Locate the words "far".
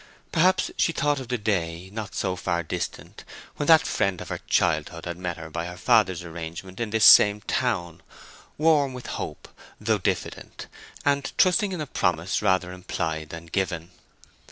2.35-2.63